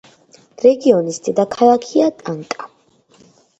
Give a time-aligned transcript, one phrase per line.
[0.63, 2.69] რეგიონის დედაქალაქია ტაკნა.